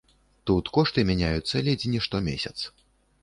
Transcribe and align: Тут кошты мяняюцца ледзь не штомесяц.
Тут 0.49 0.69
кошты 0.77 1.03
мяняюцца 1.09 1.61
ледзь 1.69 1.87
не 1.93 1.99
штомесяц. 2.05 2.57